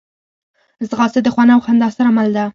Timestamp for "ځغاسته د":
0.89-1.27